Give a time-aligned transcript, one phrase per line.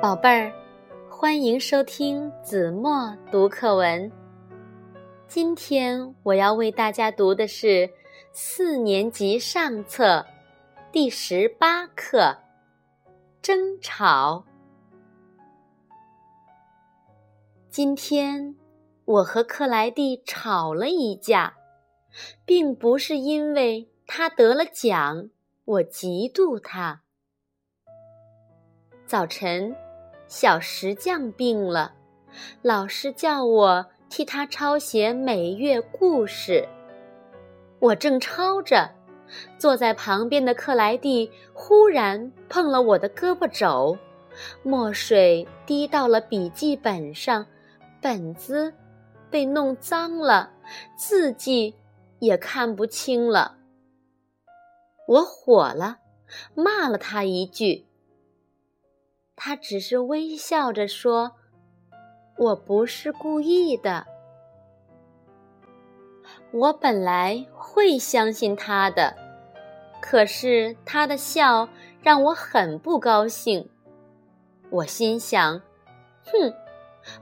[0.00, 0.50] 宝贝儿，
[1.10, 4.10] 欢迎收听子墨读课文。
[5.28, 7.90] 今天我要为大家读的是
[8.32, 10.24] 四年级上册
[10.90, 12.18] 第十八课
[13.42, 14.46] 《争吵》。
[17.68, 18.56] 今天
[19.04, 21.58] 我和克莱蒂吵了一架，
[22.46, 25.28] 并不是因为他得了奖，
[25.66, 27.02] 我嫉妒他。
[29.04, 29.76] 早晨。
[30.30, 31.92] 小石匠病了，
[32.62, 36.68] 老师叫我替他抄写每月故事。
[37.80, 38.88] 我正抄着，
[39.58, 43.98] 坐在旁边的克莱蒂忽然碰了我的胳膊肘，
[44.62, 47.44] 墨水滴到了笔记本上，
[48.00, 48.72] 本子
[49.30, 50.52] 被弄脏了，
[50.96, 51.74] 字迹
[52.20, 53.56] 也看不清了。
[55.08, 55.98] 我火了，
[56.54, 57.89] 骂了他一句。
[59.42, 61.32] 他只是微笑着说
[62.36, 64.06] ：“我不是故意的。”
[66.52, 69.16] 我本来会相信他的，
[70.02, 71.66] 可是他的笑
[72.02, 73.66] 让我很不高兴。
[74.68, 75.58] 我心想
[76.22, 76.54] ：“哼，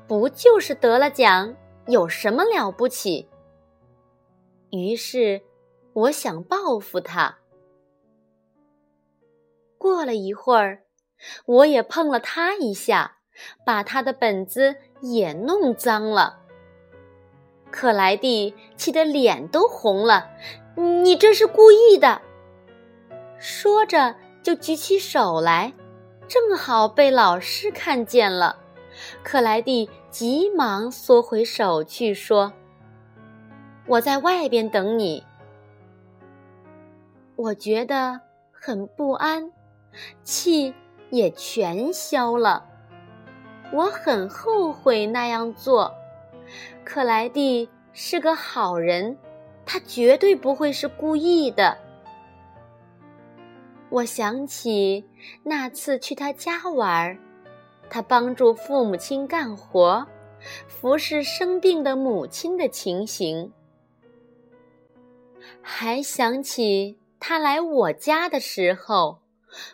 [0.09, 1.55] 不就是得了奖，
[1.87, 3.29] 有什么了不起？”
[4.73, 5.41] 于是，
[5.93, 7.39] 我想报复他。
[9.79, 10.83] 过了一会儿。
[11.47, 13.19] 我也碰了他一下，
[13.65, 16.41] 把他的本子也弄脏了。
[17.71, 20.31] 克莱蒂气得脸都红了
[21.03, 22.23] ，“你这是故意的！”
[23.39, 25.75] 说着就举起手来，
[26.27, 28.59] 正好被老师看见了。
[29.23, 32.53] 克莱蒂急忙缩回手去，说
[33.87, 35.25] ：“我在外边等你。”
[37.37, 39.53] 我觉得很不安，
[40.25, 40.75] 气。
[41.11, 42.65] 也全消了。
[43.73, 45.95] 我很后悔那样做。
[46.85, 49.19] 克莱蒂是个好人，
[49.67, 51.77] 他绝对不会是故意的。
[53.91, 55.05] 我想起
[55.43, 57.19] 那次去他家玩，
[57.91, 60.07] 他帮助父母亲干活，
[60.67, 63.53] 服侍生病的母亲的情形，
[65.61, 69.21] 还想起他来我家的时候，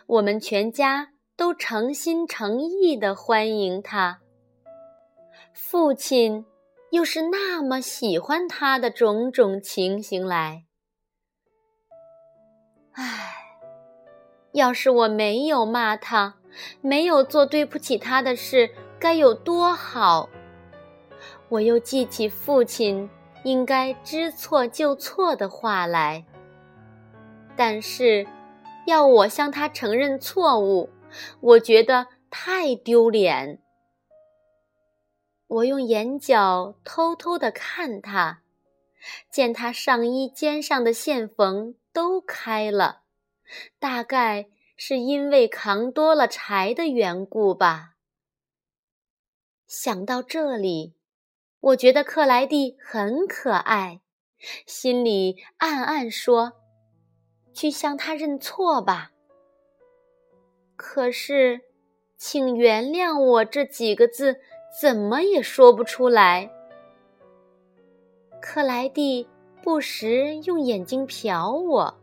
[0.07, 1.09] 我们全家。
[1.37, 4.21] 都诚心诚意的欢迎他。
[5.53, 6.45] 父亲
[6.91, 10.63] 又是那么喜欢他的种种情形来。
[12.93, 13.35] 唉，
[14.53, 16.35] 要是我没有骂他，
[16.79, 20.29] 没有做对不起他的事，该有多好！
[21.49, 23.09] 我又记起父亲
[23.43, 26.25] 应该知错就错的话来。
[27.57, 28.25] 但是，
[28.85, 30.89] 要我向他承认错误。
[31.39, 33.61] 我觉得太丢脸。
[35.47, 38.41] 我用眼角偷偷的看他，
[39.29, 43.03] 见他上衣肩上的线缝都开了，
[43.77, 47.91] 大概是因为扛多了柴的缘故吧。
[49.67, 50.95] 想到这里，
[51.59, 54.01] 我觉得克莱蒂很可爱，
[54.65, 56.53] 心里暗暗说
[57.53, 59.11] ：“去向他认错吧。”
[60.75, 61.61] 可是，
[62.17, 64.39] 请原谅我这几个字
[64.81, 66.51] 怎么也说不出来。
[68.41, 69.27] 克莱蒂
[69.63, 71.97] 不时用眼睛瞟我，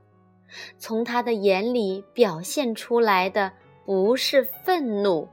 [0.78, 3.53] 从他的眼里表现出来的
[3.84, 5.28] 不是愤怒，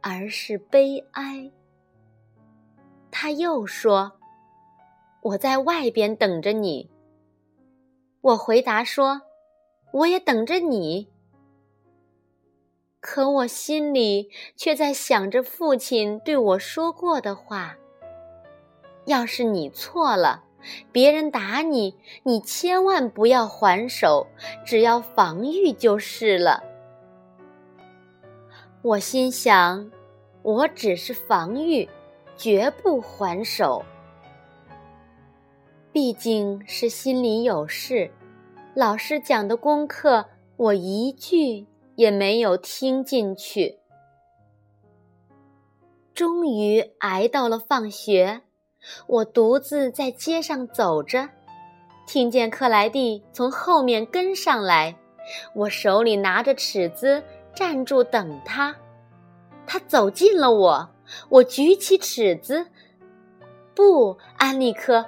[0.00, 1.50] 而是悲哀。
[3.10, 4.12] 他又说
[5.22, 6.90] ：“我在外边等着你。”
[8.20, 9.22] 我回答说
[9.92, 11.08] ：“我也等着你。”
[13.06, 17.76] 可我心里却在想着父亲对我说过的话
[19.06, 20.42] ：“要是你错了，
[20.90, 21.94] 别人打你，
[22.24, 24.26] 你千万不要还手，
[24.64, 26.64] 只要防御就是了。”
[28.82, 29.88] 我心想，
[30.42, 31.88] 我只是防御，
[32.36, 33.84] 绝不还手。
[35.92, 38.10] 毕竟是心里有事，
[38.74, 40.26] 老师讲的功课，
[40.56, 41.68] 我一句。
[41.96, 43.80] 也没有听进去。
[46.14, 48.40] 终于挨到了放学，
[49.06, 51.28] 我独自在街上走着，
[52.06, 54.96] 听见克莱蒂从后面跟上来。
[55.54, 57.22] 我手里拿着尺子，
[57.52, 58.74] 站住等他。
[59.66, 60.88] 他走近了我，
[61.28, 62.66] 我举起尺子。
[63.74, 65.04] 不，安利科。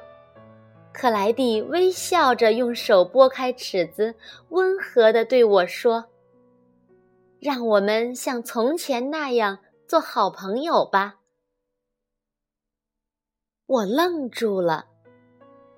[0.92, 4.16] 克莱蒂微笑着用手拨开尺子，
[4.48, 6.04] 温和地对我说。
[7.40, 11.16] 让我们像从前那样做好朋友吧。”
[13.66, 14.86] 我愣住了，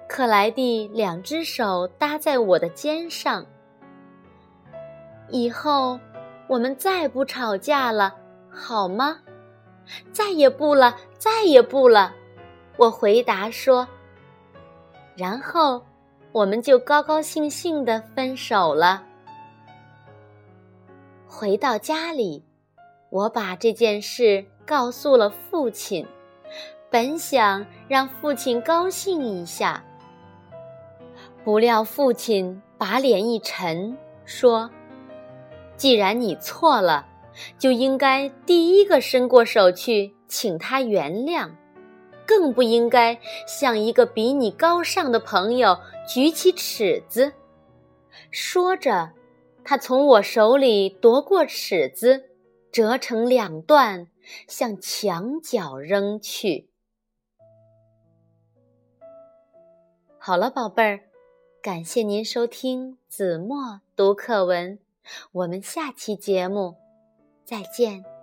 [0.08, 3.44] 克莱蒂两只手搭在我的肩上。
[5.28, 5.98] 以后
[6.48, 8.14] 我们再不吵架了，
[8.50, 9.18] 好吗？
[10.12, 12.12] 再也不了，再也不了。
[12.76, 13.86] 我回答说。
[15.16, 15.84] 然后
[16.32, 19.04] 我们就高高兴兴的分手了。
[21.32, 22.42] 回到家里，
[23.08, 26.04] 我把这件事告诉了父亲，
[26.90, 29.82] 本想让父亲高兴一下，
[31.44, 34.68] 不料父亲把脸一沉，说。
[35.76, 37.06] 既然你错了，
[37.56, 41.48] 就应该第一个伸过手去请他原谅，
[42.26, 43.16] 更不应该
[43.46, 45.78] 向一个比你高尚的朋友
[46.08, 47.32] 举起尺子。
[48.32, 49.08] 说着，
[49.64, 52.30] 他从我手里夺过尺子，
[52.72, 54.08] 折成两段，
[54.48, 56.68] 向墙角扔去。
[60.18, 61.00] 好了，宝贝儿，
[61.62, 64.78] 感谢您收听子墨读课文。
[65.32, 66.76] 我们下期节目
[67.44, 68.19] 再见。